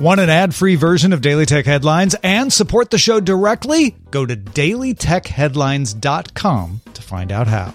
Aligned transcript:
Want 0.00 0.18
an 0.18 0.30
ad 0.30 0.54
free 0.54 0.76
version 0.76 1.12
of 1.12 1.20
Daily 1.20 1.44
Tech 1.44 1.66
Headlines 1.66 2.16
and 2.22 2.50
support 2.50 2.88
the 2.88 2.96
show 2.96 3.20
directly? 3.20 3.96
Go 4.10 4.24
to 4.24 4.34
dailytechheadlines.com 4.34 6.80
to 6.94 7.02
find 7.02 7.30
out 7.30 7.46
how. 7.46 7.74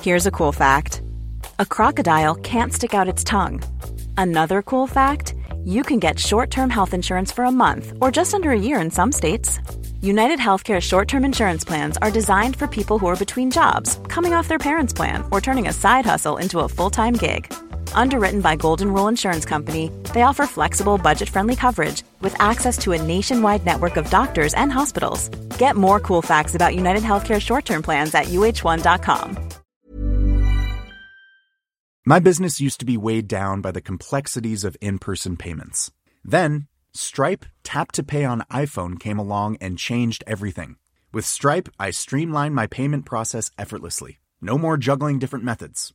Here's 0.00 0.28
a 0.28 0.30
cool 0.30 0.52
fact 0.52 1.02
a 1.58 1.66
crocodile 1.66 2.36
can't 2.36 2.72
stick 2.72 2.94
out 2.94 3.08
its 3.08 3.24
tongue. 3.24 3.60
Another 4.16 4.62
cool 4.62 4.86
fact 4.86 5.34
you 5.64 5.82
can 5.82 5.98
get 5.98 6.20
short 6.20 6.52
term 6.52 6.70
health 6.70 6.94
insurance 6.94 7.32
for 7.32 7.44
a 7.44 7.50
month 7.50 7.92
or 8.00 8.12
just 8.12 8.34
under 8.34 8.52
a 8.52 8.60
year 8.60 8.80
in 8.80 8.92
some 8.92 9.10
states. 9.10 9.58
United 10.00 10.38
Healthcare 10.38 10.80
short 10.80 11.08
term 11.08 11.24
insurance 11.24 11.64
plans 11.64 11.96
are 11.96 12.12
designed 12.12 12.54
for 12.54 12.68
people 12.68 13.00
who 13.00 13.08
are 13.08 13.16
between 13.16 13.50
jobs, 13.50 13.98
coming 14.06 14.32
off 14.32 14.46
their 14.46 14.58
parents' 14.58 14.92
plan, 14.92 15.24
or 15.32 15.40
turning 15.40 15.66
a 15.66 15.72
side 15.72 16.06
hustle 16.06 16.36
into 16.36 16.60
a 16.60 16.68
full 16.68 16.90
time 16.90 17.14
gig. 17.14 17.52
Underwritten 17.94 18.40
by 18.40 18.56
Golden 18.56 18.92
Rule 18.92 19.08
Insurance 19.08 19.44
Company, 19.44 19.90
they 20.12 20.22
offer 20.22 20.46
flexible, 20.46 20.98
budget 20.98 21.28
friendly 21.28 21.56
coverage 21.56 22.02
with 22.20 22.34
access 22.40 22.76
to 22.78 22.92
a 22.92 23.02
nationwide 23.02 23.64
network 23.64 23.96
of 23.96 24.10
doctors 24.10 24.54
and 24.54 24.72
hospitals. 24.72 25.28
Get 25.58 25.76
more 25.76 26.00
cool 26.00 26.22
facts 26.22 26.54
about 26.54 26.74
United 26.74 27.02
Healthcare 27.02 27.40
short 27.40 27.64
term 27.64 27.82
plans 27.82 28.14
at 28.14 28.26
uh1.com. 28.26 29.38
My 32.04 32.18
business 32.18 32.60
used 32.60 32.80
to 32.80 32.84
be 32.84 32.96
weighed 32.96 33.28
down 33.28 33.60
by 33.60 33.70
the 33.70 33.80
complexities 33.80 34.64
of 34.64 34.76
in 34.80 34.98
person 34.98 35.36
payments. 35.36 35.92
Then, 36.24 36.66
Stripe 36.94 37.46
Tap 37.62 37.92
to 37.92 38.02
Pay 38.02 38.24
on 38.24 38.42
iPhone 38.50 38.98
came 38.98 39.20
along 39.20 39.56
and 39.60 39.78
changed 39.78 40.24
everything. 40.26 40.76
With 41.12 41.24
Stripe, 41.24 41.68
I 41.78 41.90
streamlined 41.90 42.56
my 42.56 42.66
payment 42.66 43.06
process 43.06 43.52
effortlessly. 43.56 44.18
No 44.40 44.58
more 44.58 44.76
juggling 44.76 45.20
different 45.20 45.44
methods. 45.44 45.94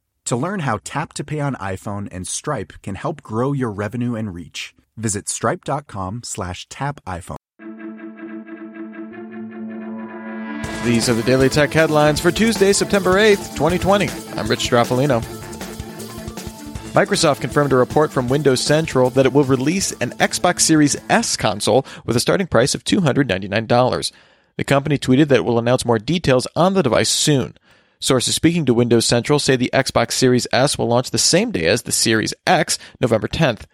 To 0.25 0.35
learn 0.35 0.61
how 0.61 0.79
Tap 0.83 1.13
to 1.13 1.23
Pay 1.23 1.39
on 1.39 1.55
iPhone 1.55 2.07
and 2.11 2.27
Stripe 2.27 2.73
can 2.81 2.95
help 2.95 3.21
grow 3.21 3.51
your 3.53 3.71
revenue 3.71 4.15
and 4.15 4.33
reach, 4.33 4.73
visit 4.95 5.27
stripe.com 5.27 6.21
slash 6.23 6.67
tap 6.69 7.01
iPhone. 7.05 7.37
These 10.85 11.09
are 11.09 11.13
the 11.13 11.23
Daily 11.23 11.49
Tech 11.49 11.71
headlines 11.71 12.19
for 12.19 12.31
Tuesday, 12.31 12.73
September 12.73 13.13
8th, 13.13 13.55
2020. 13.55 14.07
I'm 14.39 14.47
Rich 14.47 14.69
Stroffolino. 14.69 15.21
Microsoft 16.93 17.39
confirmed 17.39 17.71
a 17.71 17.75
report 17.77 18.11
from 18.11 18.27
Windows 18.27 18.61
Central 18.61 19.09
that 19.11 19.25
it 19.25 19.31
will 19.31 19.43
release 19.43 19.91
an 19.93 20.09
Xbox 20.11 20.61
Series 20.61 20.97
S 21.09 21.37
console 21.37 21.85
with 22.05 22.15
a 22.15 22.19
starting 22.19 22.47
price 22.47 22.73
of 22.73 22.83
$299. 22.83 24.11
The 24.57 24.63
company 24.63 24.97
tweeted 24.97 25.27
that 25.27 25.37
it 25.37 25.45
will 25.45 25.59
announce 25.59 25.85
more 25.85 25.99
details 25.99 26.47
on 26.55 26.73
the 26.73 26.83
device 26.83 27.09
soon. 27.09 27.55
Sources 28.01 28.33
speaking 28.33 28.65
to 28.65 28.73
Windows 28.73 29.05
Central 29.05 29.37
say 29.37 29.55
the 29.55 29.69
Xbox 29.71 30.13
Series 30.13 30.47
S 30.51 30.75
will 30.75 30.87
launch 30.87 31.11
the 31.11 31.19
same 31.19 31.51
day 31.51 31.67
as 31.67 31.83
the 31.83 31.91
Series 31.91 32.33
X, 32.47 32.79
November 32.99 33.27
10th. 33.27 33.65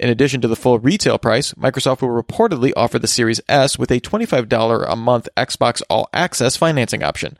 In 0.00 0.10
addition 0.10 0.40
to 0.40 0.48
the 0.48 0.56
full 0.56 0.80
retail 0.80 1.18
price, 1.18 1.52
Microsoft 1.52 2.02
will 2.02 2.20
reportedly 2.20 2.72
offer 2.76 2.98
the 2.98 3.06
Series 3.06 3.40
S 3.48 3.78
with 3.78 3.92
a 3.92 4.00
$25 4.00 4.92
a 4.92 4.96
month 4.96 5.28
Xbox 5.36 5.82
All 5.88 6.08
Access 6.12 6.56
financing 6.56 7.04
option. 7.04 7.38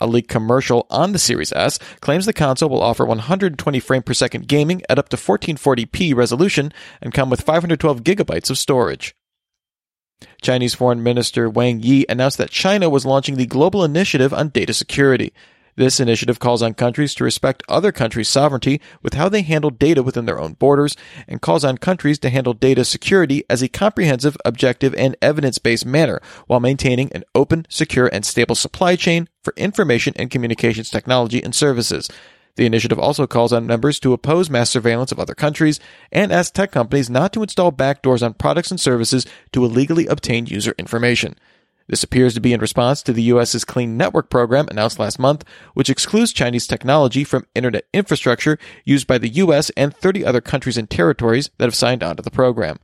A 0.00 0.08
leaked 0.08 0.28
commercial 0.28 0.88
on 0.90 1.12
the 1.12 1.18
Series 1.20 1.52
S 1.52 1.78
claims 2.00 2.26
the 2.26 2.32
console 2.32 2.70
will 2.70 2.82
offer 2.82 3.04
120 3.04 3.78
frame 3.78 4.02
per 4.02 4.14
second 4.14 4.48
gaming 4.48 4.82
at 4.88 4.98
up 4.98 5.10
to 5.10 5.16
1440p 5.16 6.12
resolution 6.12 6.72
and 7.00 7.14
come 7.14 7.30
with 7.30 7.42
512 7.42 8.02
gigabytes 8.02 8.50
of 8.50 8.58
storage. 8.58 9.14
Chinese 10.42 10.74
Foreign 10.74 11.04
Minister 11.04 11.48
Wang 11.48 11.80
Yi 11.84 12.04
announced 12.08 12.38
that 12.38 12.50
China 12.50 12.90
was 12.90 13.06
launching 13.06 13.36
the 13.36 13.46
Global 13.46 13.84
Initiative 13.84 14.34
on 14.34 14.48
Data 14.48 14.74
Security. 14.74 15.32
This 15.76 15.98
initiative 15.98 16.38
calls 16.38 16.62
on 16.62 16.74
countries 16.74 17.14
to 17.16 17.24
respect 17.24 17.64
other 17.68 17.90
countries' 17.90 18.28
sovereignty 18.28 18.80
with 19.02 19.14
how 19.14 19.28
they 19.28 19.42
handle 19.42 19.70
data 19.70 20.04
within 20.04 20.24
their 20.24 20.38
own 20.38 20.52
borders 20.52 20.96
and 21.26 21.40
calls 21.40 21.64
on 21.64 21.78
countries 21.78 22.18
to 22.20 22.30
handle 22.30 22.54
data 22.54 22.84
security 22.84 23.42
as 23.50 23.60
a 23.60 23.68
comprehensive, 23.68 24.36
objective, 24.44 24.94
and 24.94 25.16
evidence-based 25.20 25.84
manner 25.84 26.20
while 26.46 26.60
maintaining 26.60 27.10
an 27.12 27.24
open, 27.34 27.66
secure, 27.68 28.08
and 28.12 28.24
stable 28.24 28.54
supply 28.54 28.94
chain 28.94 29.28
for 29.42 29.52
information 29.56 30.14
and 30.16 30.30
communications 30.30 30.90
technology 30.90 31.42
and 31.42 31.54
services. 31.54 32.08
The 32.56 32.66
initiative 32.66 33.00
also 33.00 33.26
calls 33.26 33.52
on 33.52 33.66
members 33.66 33.98
to 34.00 34.12
oppose 34.12 34.48
mass 34.48 34.70
surveillance 34.70 35.10
of 35.10 35.18
other 35.18 35.34
countries 35.34 35.80
and 36.12 36.30
asks 36.30 36.52
tech 36.52 36.70
companies 36.70 37.10
not 37.10 37.32
to 37.32 37.42
install 37.42 37.72
backdoors 37.72 38.24
on 38.24 38.34
products 38.34 38.70
and 38.70 38.78
services 38.78 39.26
to 39.52 39.64
illegally 39.64 40.06
obtain 40.06 40.46
user 40.46 40.72
information. 40.78 41.34
This 41.86 42.02
appears 42.02 42.32
to 42.34 42.40
be 42.40 42.52
in 42.52 42.60
response 42.60 43.02
to 43.02 43.12
the 43.12 43.24
US's 43.24 43.64
Clean 43.64 43.96
Network 43.96 44.30
program 44.30 44.68
announced 44.68 44.98
last 44.98 45.18
month, 45.18 45.44
which 45.74 45.90
excludes 45.90 46.32
Chinese 46.32 46.66
technology 46.66 47.24
from 47.24 47.46
internet 47.54 47.84
infrastructure 47.92 48.58
used 48.84 49.06
by 49.06 49.18
the 49.18 49.28
US 49.28 49.70
and 49.70 49.94
30 49.94 50.24
other 50.24 50.40
countries 50.40 50.78
and 50.78 50.88
territories 50.88 51.50
that 51.58 51.66
have 51.66 51.74
signed 51.74 52.02
on 52.02 52.16
to 52.16 52.22
the 52.22 52.30
program. 52.30 52.78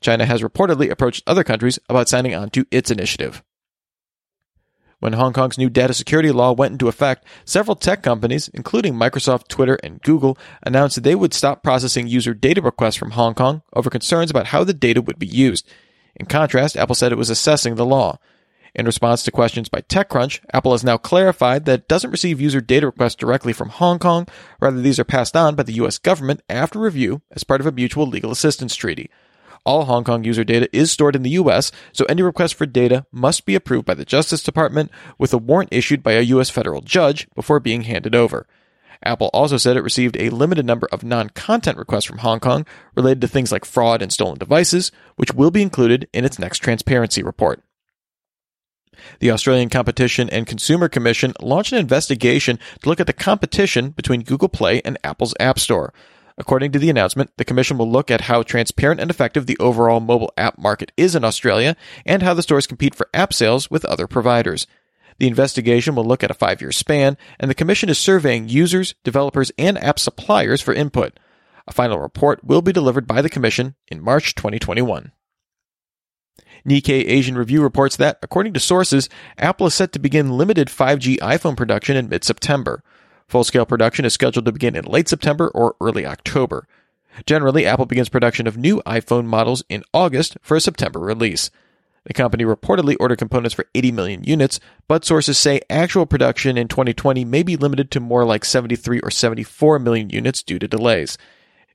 China 0.00 0.24
has 0.24 0.42
reportedly 0.42 0.90
approached 0.90 1.24
other 1.26 1.44
countries 1.44 1.78
about 1.88 2.08
signing 2.08 2.34
on 2.34 2.48
to 2.50 2.64
its 2.70 2.90
initiative. 2.90 3.42
When 5.00 5.12
Hong 5.12 5.32
Kong's 5.32 5.58
new 5.58 5.70
data 5.70 5.94
security 5.94 6.32
law 6.32 6.52
went 6.52 6.72
into 6.72 6.88
effect, 6.88 7.24
several 7.44 7.76
tech 7.76 8.02
companies, 8.02 8.48
including 8.48 8.94
Microsoft, 8.94 9.46
Twitter, 9.46 9.78
and 9.82 10.02
Google, 10.02 10.36
announced 10.62 10.96
that 10.96 11.04
they 11.04 11.14
would 11.14 11.34
stop 11.34 11.62
processing 11.62 12.08
user 12.08 12.34
data 12.34 12.60
requests 12.60 12.96
from 12.96 13.12
Hong 13.12 13.34
Kong 13.34 13.62
over 13.74 13.90
concerns 13.90 14.30
about 14.30 14.46
how 14.46 14.64
the 14.64 14.74
data 14.74 15.00
would 15.00 15.18
be 15.18 15.26
used. 15.26 15.68
In 16.16 16.26
contrast, 16.26 16.76
Apple 16.76 16.96
said 16.96 17.12
it 17.12 17.18
was 17.18 17.30
assessing 17.30 17.76
the 17.76 17.86
law. 17.86 18.18
In 18.74 18.86
response 18.86 19.22
to 19.22 19.30
questions 19.30 19.68
by 19.68 19.80
TechCrunch, 19.82 20.40
Apple 20.52 20.72
has 20.72 20.84
now 20.84 20.96
clarified 20.96 21.64
that 21.64 21.80
it 21.80 21.88
doesn't 21.88 22.10
receive 22.10 22.40
user 22.40 22.60
data 22.60 22.86
requests 22.86 23.14
directly 23.14 23.52
from 23.52 23.70
Hong 23.70 23.98
Kong. 23.98 24.26
Rather, 24.60 24.80
these 24.80 24.98
are 24.98 25.04
passed 25.04 25.36
on 25.36 25.54
by 25.54 25.62
the 25.62 25.74
US 25.74 25.98
government 25.98 26.42
after 26.48 26.78
review 26.78 27.22
as 27.30 27.44
part 27.44 27.60
of 27.60 27.66
a 27.66 27.72
mutual 27.72 28.06
legal 28.06 28.30
assistance 28.30 28.74
treaty. 28.76 29.10
All 29.64 29.84
Hong 29.84 30.04
Kong 30.04 30.24
user 30.24 30.44
data 30.44 30.68
is 30.72 30.92
stored 30.92 31.16
in 31.16 31.22
the 31.22 31.30
US, 31.30 31.72
so 31.92 32.04
any 32.08 32.22
request 32.22 32.54
for 32.54 32.66
data 32.66 33.06
must 33.12 33.44
be 33.44 33.54
approved 33.54 33.86
by 33.86 33.94
the 33.94 34.04
Justice 34.04 34.42
Department 34.42 34.90
with 35.18 35.32
a 35.32 35.38
warrant 35.38 35.72
issued 35.72 36.02
by 36.02 36.12
a 36.12 36.22
US 36.22 36.50
federal 36.50 36.80
judge 36.80 37.28
before 37.34 37.60
being 37.60 37.82
handed 37.82 38.14
over. 38.14 38.46
Apple 39.02 39.30
also 39.32 39.56
said 39.56 39.76
it 39.76 39.82
received 39.82 40.16
a 40.16 40.30
limited 40.30 40.66
number 40.66 40.88
of 40.90 41.04
non 41.04 41.30
content 41.30 41.78
requests 41.78 42.04
from 42.04 42.18
Hong 42.18 42.40
Kong 42.40 42.66
related 42.96 43.20
to 43.20 43.28
things 43.28 43.52
like 43.52 43.64
fraud 43.64 44.02
and 44.02 44.12
stolen 44.12 44.38
devices, 44.38 44.90
which 45.16 45.34
will 45.34 45.50
be 45.50 45.62
included 45.62 46.08
in 46.12 46.24
its 46.24 46.38
next 46.38 46.58
transparency 46.58 47.22
report. 47.22 47.62
The 49.20 49.30
Australian 49.30 49.68
Competition 49.68 50.28
and 50.30 50.46
Consumer 50.46 50.88
Commission 50.88 51.34
launched 51.40 51.72
an 51.72 51.78
investigation 51.78 52.58
to 52.82 52.88
look 52.88 53.00
at 53.00 53.06
the 53.06 53.12
competition 53.12 53.90
between 53.90 54.22
Google 54.22 54.48
Play 54.48 54.80
and 54.84 54.98
Apple's 55.04 55.34
App 55.40 55.58
Store. 55.58 55.92
According 56.38 56.70
to 56.72 56.78
the 56.78 56.88
announcement, 56.88 57.30
the 57.36 57.44
Commission 57.44 57.78
will 57.78 57.90
look 57.90 58.10
at 58.10 58.22
how 58.22 58.42
transparent 58.42 59.00
and 59.00 59.10
effective 59.10 59.46
the 59.46 59.58
overall 59.58 59.98
mobile 59.98 60.32
app 60.36 60.56
market 60.56 60.92
is 60.96 61.16
in 61.16 61.24
Australia 61.24 61.76
and 62.06 62.22
how 62.22 62.32
the 62.32 62.42
stores 62.42 62.66
compete 62.66 62.94
for 62.94 63.08
app 63.12 63.34
sales 63.34 63.70
with 63.70 63.84
other 63.84 64.06
providers. 64.06 64.66
The 65.18 65.26
investigation 65.26 65.96
will 65.96 66.04
look 66.04 66.22
at 66.22 66.30
a 66.30 66.34
five 66.34 66.60
year 66.60 66.70
span, 66.70 67.16
and 67.40 67.50
the 67.50 67.56
Commission 67.56 67.88
is 67.88 67.98
surveying 67.98 68.48
users, 68.48 68.94
developers, 69.02 69.50
and 69.58 69.82
app 69.82 69.98
suppliers 69.98 70.60
for 70.60 70.72
input. 70.72 71.18
A 71.66 71.72
final 71.72 71.98
report 71.98 72.44
will 72.44 72.62
be 72.62 72.72
delivered 72.72 73.08
by 73.08 73.20
the 73.20 73.28
Commission 73.28 73.74
in 73.88 74.00
March 74.00 74.36
2021. 74.36 75.10
Nikkei 76.68 77.08
Asian 77.08 77.36
Review 77.36 77.62
reports 77.62 77.96
that, 77.96 78.18
according 78.22 78.52
to 78.52 78.60
sources, 78.60 79.08
Apple 79.38 79.68
is 79.68 79.74
set 79.74 79.92
to 79.92 79.98
begin 79.98 80.36
limited 80.36 80.68
5G 80.68 81.18
iPhone 81.18 81.56
production 81.56 81.96
in 81.96 82.08
mid 82.08 82.24
September. 82.24 82.82
Full 83.26 83.44
scale 83.44 83.66
production 83.66 84.04
is 84.04 84.14
scheduled 84.14 84.44
to 84.44 84.52
begin 84.52 84.76
in 84.76 84.84
late 84.84 85.08
September 85.08 85.48
or 85.48 85.76
early 85.80 86.06
October. 86.06 86.66
Generally, 87.26 87.66
Apple 87.66 87.86
begins 87.86 88.08
production 88.08 88.46
of 88.46 88.56
new 88.56 88.82
iPhone 88.86 89.26
models 89.26 89.64
in 89.68 89.82
August 89.92 90.36
for 90.40 90.56
a 90.56 90.60
September 90.60 91.00
release. 91.00 91.50
The 92.04 92.14
company 92.14 92.44
reportedly 92.44 92.96
ordered 92.98 93.18
components 93.18 93.54
for 93.54 93.66
80 93.74 93.92
million 93.92 94.24
units, 94.24 94.60
but 94.86 95.04
sources 95.04 95.36
say 95.36 95.60
actual 95.68 96.06
production 96.06 96.56
in 96.56 96.68
2020 96.68 97.24
may 97.24 97.42
be 97.42 97.56
limited 97.56 97.90
to 97.90 98.00
more 98.00 98.24
like 98.24 98.44
73 98.44 99.00
or 99.00 99.10
74 99.10 99.78
million 99.78 100.08
units 100.08 100.42
due 100.42 100.58
to 100.58 100.68
delays. 100.68 101.18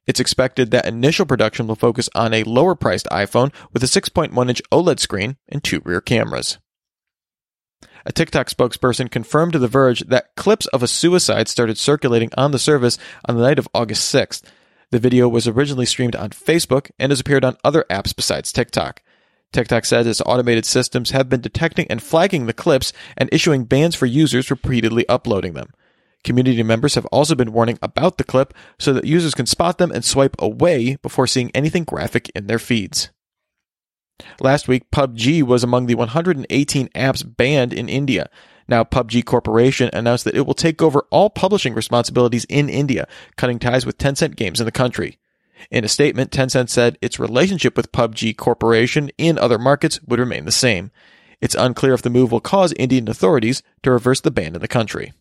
It's 0.05 0.19
expected 0.19 0.71
that 0.71 0.85
initial 0.85 1.25
production 1.25 1.67
will 1.67 1.75
focus 1.75 2.09
on 2.13 2.33
a 2.33 2.43
lower 2.43 2.75
priced 2.75 3.07
iPhone 3.07 3.53
with 3.71 3.83
a 3.83 3.87
6.1 3.87 4.49
inch 4.49 4.61
OLED 4.71 4.99
screen 4.99 5.37
and 5.47 5.63
two 5.63 5.81
rear 5.85 6.01
cameras. 6.01 6.57
A 8.05 8.11
TikTok 8.11 8.49
spokesperson 8.49 9.09
confirmed 9.09 9.53
to 9.53 9.59
The 9.59 9.67
Verge 9.69 10.01
that 10.01 10.35
clips 10.35 10.67
of 10.67 10.83
a 10.83 10.89
suicide 10.89 11.47
started 11.47 11.77
circulating 11.77 12.29
on 12.37 12.51
the 12.51 12.59
service 12.59 12.97
on 13.25 13.37
the 13.37 13.41
night 13.41 13.59
of 13.59 13.69
August 13.73 14.13
6th. 14.13 14.43
The 14.91 14.99
video 14.99 15.29
was 15.29 15.47
originally 15.47 15.85
streamed 15.85 16.15
on 16.15 16.31
Facebook 16.31 16.91
and 16.99 17.11
has 17.11 17.21
appeared 17.21 17.45
on 17.45 17.57
other 17.63 17.85
apps 17.89 18.13
besides 18.13 18.51
TikTok. 18.51 19.01
TikTok 19.53 19.85
says 19.85 20.05
its 20.05 20.21
automated 20.25 20.65
systems 20.65 21.11
have 21.11 21.29
been 21.29 21.39
detecting 21.39 21.87
and 21.89 22.03
flagging 22.03 22.45
the 22.45 22.53
clips 22.53 22.91
and 23.15 23.29
issuing 23.31 23.63
bans 23.63 23.95
for 23.95 24.05
users 24.05 24.51
repeatedly 24.51 25.07
uploading 25.07 25.53
them. 25.53 25.69
Community 26.23 26.63
members 26.63 26.95
have 26.95 27.05
also 27.07 27.35
been 27.35 27.51
warning 27.51 27.77
about 27.81 28.17
the 28.17 28.23
clip 28.23 28.53
so 28.79 28.93
that 28.93 29.05
users 29.05 29.33
can 29.33 29.45
spot 29.45 29.77
them 29.77 29.91
and 29.91 30.05
swipe 30.05 30.35
away 30.39 30.95
before 31.01 31.27
seeing 31.27 31.51
anything 31.53 31.83
graphic 31.83 32.31
in 32.33 32.47
their 32.47 32.59
feeds. 32.59 33.09
Last 34.39 34.67
week, 34.67 34.89
PUBG 34.91 35.43
was 35.43 35.63
among 35.63 35.87
the 35.87 35.95
118 35.95 36.87
apps 36.89 37.37
banned 37.37 37.73
in 37.73 37.89
India. 37.89 38.29
Now, 38.67 38.83
PUBG 38.83 39.25
Corporation 39.25 39.89
announced 39.91 40.23
that 40.23 40.35
it 40.35 40.45
will 40.45 40.53
take 40.53 40.81
over 40.81 41.05
all 41.09 41.29
publishing 41.29 41.73
responsibilities 41.73 42.45
in 42.47 42.69
India, 42.69 43.07
cutting 43.35 43.59
ties 43.59 43.85
with 43.85 43.97
Tencent 43.97 44.35
games 44.35 44.61
in 44.61 44.65
the 44.65 44.71
country. 44.71 45.17
In 45.69 45.83
a 45.83 45.89
statement, 45.89 46.31
Tencent 46.31 46.69
said 46.69 46.97
its 47.01 47.19
relationship 47.19 47.75
with 47.75 47.91
PUBG 47.91 48.37
Corporation 48.37 49.09
in 49.17 49.37
other 49.37 49.59
markets 49.59 49.99
would 50.03 50.19
remain 50.19 50.45
the 50.45 50.51
same. 50.51 50.91
It's 51.41 51.55
unclear 51.55 51.93
if 51.93 52.01
the 52.01 52.09
move 52.09 52.31
will 52.31 52.39
cause 52.39 52.71
Indian 52.73 53.09
authorities 53.09 53.61
to 53.81 53.91
reverse 53.91 54.21
the 54.21 54.31
ban 54.31 54.55
in 54.55 54.61
the 54.61 54.67
country. 54.67 55.11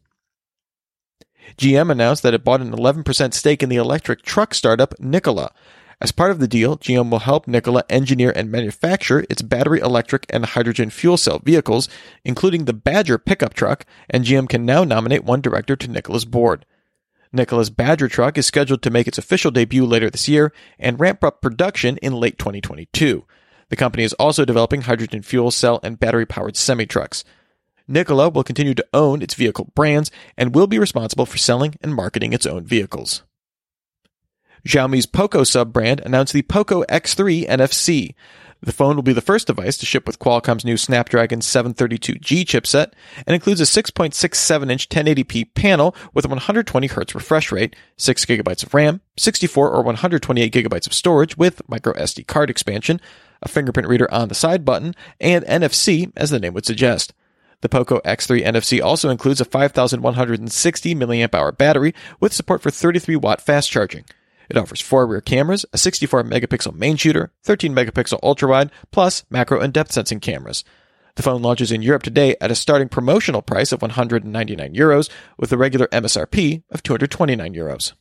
GM 1.57 1.91
announced 1.91 2.23
that 2.23 2.35
it 2.35 2.45
bought 2.45 2.61
an 2.61 2.73
11% 2.73 3.35
stake 3.35 3.63
in 3.63 3.69
the 3.69 3.77
electric 3.77 4.23
truck 4.23 4.55
startup 4.55 4.99
Nikola. 4.99 5.53
As 6.01 6.11
part 6.11 6.33
of 6.33 6.41
the 6.41 6.49
deal, 6.49 6.79
GM 6.79 7.11
will 7.11 7.21
help 7.21 7.47
Nikola 7.47 7.85
engineer 7.89 8.33
and 8.35 8.51
manufacture 8.51 9.25
its 9.31 9.41
battery 9.41 9.79
electric 9.79 10.27
and 10.31 10.45
hydrogen 10.45 10.91
fuel 10.91 11.17
cell 11.17 11.39
vehicles, 11.39 11.89
including 12.25 12.65
the 12.65 12.73
Badger 12.73 13.19
pickup 13.19 13.55
truck, 13.55 13.87
and 14.11 14.25
GM 14.25 14.49
can 14.49 14.67
now 14.67 14.83
nominate 14.83 15.23
one 15.23 15.41
director 15.41 15.77
to 15.77 15.89
Nikola's 15.89 16.25
board. 16.25 16.67
Nikola's 17.33 17.71
Badger 17.71 18.09
truck 18.09 18.37
is 18.37 18.47
scheduled 18.47 18.83
to 18.83 18.91
make 18.91 19.07
its 19.07 19.17
official 19.17 19.51
debut 19.51 19.87
later 19.87 20.11
this 20.11 20.29
year 20.29 20.53
and 20.79 20.99
ramp 20.99 21.23
up 21.23 21.41
production 21.41 21.99
in 21.99 22.15
late 22.15 22.37
2022. 22.37 23.25
The 23.69 23.77
company 23.77 24.03
is 24.03 24.13
also 24.15 24.45
developing 24.45 24.83
hydrogen 24.83 25.23
fuel 25.23 25.51
cell 25.51 25.81
and 25.83 26.01
battery 26.01 26.27
powered 26.27 26.57
semi 26.57 26.85
trucks. 26.85 27.25
Nikola 27.89 28.29
will 28.29 28.45
continue 28.45 28.75
to 28.75 28.87
own 28.93 29.23
its 29.23 29.35
vehicle 29.35 29.71
brands 29.75 30.11
and 30.37 30.55
will 30.55 30.67
be 30.67 30.79
responsible 30.79 31.27
for 31.27 31.39
selling 31.39 31.75
and 31.81 31.95
marketing 31.95 32.33
its 32.33 32.47
own 32.47 32.65
vehicles. 32.65 33.23
Xiaomi's 34.67 35.07
Poco 35.07 35.43
sub 35.43 35.73
brand 35.73 36.01
announced 36.05 36.33
the 36.33 36.43
Poco 36.43 36.85
X3 36.85 37.49
NFC. 37.49 38.15
The 38.61 38.73
phone 38.73 38.95
will 38.95 39.03
be 39.03 39.13
the 39.13 39.21
first 39.21 39.49
device 39.49 39.77
to 39.79 39.87
ship 39.87 40.07
with 40.07 40.21
Qualcomm's 40.21 40.65
new 40.65 40.77
Snapdragon 40.77 41.41
732G 41.41 42.45
chipset 42.45 42.93
and 43.27 43.35
includes 43.35 43.61
a 43.61 43.65
6.67 43.65 44.71
inch 44.71 44.89
1080p 44.89 45.53
panel 45.55 45.97
with 46.15 46.25
a 46.25 46.29
120 46.29 46.89
Hz 46.89 47.15
refresh 47.15 47.51
rate, 47.51 47.75
6 47.97 48.25
GB 48.25 48.63
of 48.63 48.73
RAM, 48.73 49.01
64 49.19 49.69
or 49.69 49.83
128 49.83 50.53
GB 50.53 50.87
of 50.87 50.93
storage 50.93 51.37
with 51.37 51.69
micro 51.69 51.93
SD 51.95 52.25
card 52.29 52.51
expansion, 52.51 53.01
a 53.43 53.49
fingerprint 53.49 53.89
reader 53.89 54.09
on 54.15 54.29
the 54.29 54.35
side 54.35 54.65
button, 54.65 54.95
and 55.21 55.45
NFC, 55.47 56.13
as 56.17 56.31
the 56.31 56.39
name 56.39 56.55
would 56.55 56.67
suggest. 56.67 57.13
The 57.63 57.69
Poco 57.69 58.01
X3 58.01 58.45
NFC 58.45 58.83
also 58.83 59.09
includes 59.09 59.41
a 59.41 59.45
5160 59.45 60.95
mAh 60.97 61.51
battery 61.53 61.95
with 62.21 62.33
support 62.33 62.61
for 62.61 62.71
33 62.71 63.17
watt 63.17 63.41
fast 63.41 63.71
charging. 63.71 64.05
It 64.51 64.57
offers 64.57 64.81
four 64.81 65.07
rear 65.07 65.21
cameras, 65.21 65.65
a 65.73 65.79
64 65.79 66.25
megapixel 66.25 66.75
main 66.75 66.97
shooter, 66.97 67.33
13 67.45 67.73
megapixel 67.73 68.19
ultra 68.23 68.49
wide, 68.49 68.71
plus 68.91 69.25
macro 69.31 69.61
and 69.61 69.73
depth 69.73 69.93
sensing 69.93 70.21
cameras. 70.21 70.65
The 71.15 71.23
phone 71.23 71.41
launches 71.41 71.71
in 71.71 71.83
Europe 71.83 72.03
today 72.03 72.37
at 72.41 72.51
a 72.51 72.57
starting 72.57 72.89
promotional 72.89 73.43
price 73.43 73.71
of 73.71 73.81
199 73.81 74.75
euros 74.75 75.09
with 75.39 75.53
a 75.53 75.57
regular 75.57 75.87
MSRP 75.89 76.65
of 76.71 76.83
229 76.83 77.55
euros. 77.55 77.93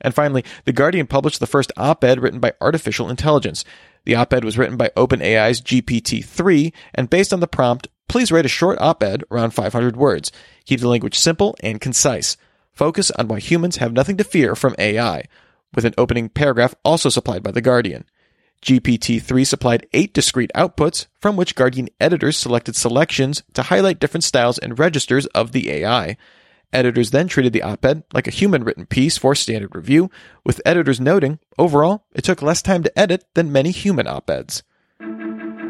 And 0.00 0.14
finally, 0.14 0.44
The 0.64 0.72
Guardian 0.72 1.06
published 1.06 1.40
the 1.40 1.46
first 1.46 1.70
op-ed 1.76 2.20
written 2.20 2.40
by 2.40 2.54
artificial 2.60 3.10
intelligence. 3.10 3.64
The 4.04 4.14
op-ed 4.14 4.44
was 4.44 4.56
written 4.56 4.76
by 4.76 4.90
OpenAI's 4.96 5.60
GPT-3 5.60 6.72
and 6.94 7.10
based 7.10 7.32
on 7.32 7.40
the 7.40 7.46
prompt, 7.46 7.88
please 8.08 8.32
write 8.32 8.46
a 8.46 8.48
short 8.48 8.78
op-ed 8.80 9.24
around 9.30 9.52
500 9.52 9.96
words. 9.96 10.30
Keep 10.64 10.80
the 10.80 10.88
language 10.88 11.18
simple 11.18 11.56
and 11.60 11.80
concise. 11.80 12.36
Focus 12.72 13.10
on 13.12 13.28
why 13.28 13.38
humans 13.38 13.76
have 13.76 13.92
nothing 13.92 14.16
to 14.16 14.24
fear 14.24 14.54
from 14.54 14.74
AI, 14.78 15.24
with 15.74 15.84
an 15.84 15.94
opening 15.96 16.28
paragraph 16.28 16.74
also 16.84 17.08
supplied 17.08 17.42
by 17.42 17.50
The 17.50 17.60
Guardian. 17.60 18.04
GPT-3 18.62 19.46
supplied 19.46 19.86
eight 19.92 20.14
discrete 20.14 20.50
outputs, 20.54 21.06
from 21.20 21.36
which 21.36 21.54
Guardian 21.54 21.88
editors 22.00 22.36
selected 22.36 22.74
selections 22.74 23.42
to 23.52 23.64
highlight 23.64 24.00
different 24.00 24.24
styles 24.24 24.58
and 24.58 24.78
registers 24.78 25.26
of 25.26 25.52
the 25.52 25.70
AI. 25.70 26.16
Editors 26.72 27.10
then 27.10 27.28
treated 27.28 27.52
the 27.52 27.62
op-ed 27.62 28.02
like 28.12 28.26
a 28.26 28.32
human 28.32 28.64
written 28.64 28.86
piece 28.86 29.16
for 29.18 29.34
standard 29.34 29.76
review, 29.76 30.10
with 30.44 30.62
editors 30.64 30.98
noting, 30.98 31.38
overall, 31.58 32.06
it 32.14 32.24
took 32.24 32.42
less 32.42 32.62
time 32.62 32.82
to 32.82 32.98
edit 32.98 33.24
than 33.34 33.52
many 33.52 33.70
human 33.70 34.08
op-eds. 34.08 34.62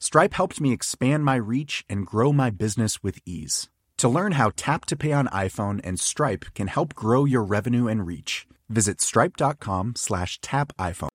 Stripe 0.00 0.34
helped 0.34 0.60
me 0.60 0.72
expand 0.72 1.24
my 1.24 1.36
reach 1.36 1.84
and 1.88 2.06
grow 2.06 2.32
my 2.32 2.50
business 2.50 3.02
with 3.02 3.18
ease. 3.24 3.68
To 3.98 4.08
learn 4.08 4.32
how 4.32 4.52
Tap 4.56 4.84
to 4.86 4.96
Pay 4.96 5.12
on 5.12 5.26
iPhone 5.28 5.80
and 5.82 5.98
Stripe 5.98 6.46
can 6.54 6.66
help 6.66 6.94
grow 6.94 7.24
your 7.24 7.42
revenue 7.42 7.88
and 7.88 8.06
reach, 8.06 8.46
visit 8.68 9.00
stripe.com 9.00 9.94
slash 9.96 10.38
tap 10.40 10.72
iPhone. 10.78 11.08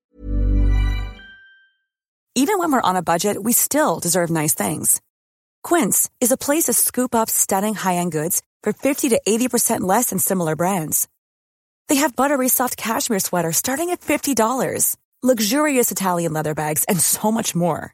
Even 2.33 2.57
when 2.59 2.71
we're 2.71 2.81
on 2.81 2.95
a 2.95 3.03
budget, 3.03 3.41
we 3.43 3.51
still 3.51 4.00
deserve 4.00 4.29
nice 4.29 4.53
things. 4.53 5.01
Quince 5.63 6.09
is 6.19 6.31
a 6.31 6.38
place 6.38 6.63
to 6.63 6.73
scoop 6.73 7.13
up 7.13 7.29
stunning 7.29 7.75
high-end 7.75 8.11
goods 8.11 8.41
for 8.63 8.73
50 8.73 9.09
to 9.09 9.21
80% 9.27 9.81
less 9.81 10.09
than 10.09 10.17
similar 10.17 10.55
brands. 10.55 11.07
They 11.88 11.95
have 11.95 12.15
buttery 12.15 12.47
soft 12.47 12.77
cashmere 12.77 13.19
sweaters 13.19 13.57
starting 13.57 13.89
at 13.89 14.00
$50, 14.00 14.95
luxurious 15.21 15.91
Italian 15.91 16.31
leather 16.33 16.55
bags, 16.55 16.85
and 16.85 17.00
so 17.00 17.31
much 17.31 17.53
more. 17.53 17.93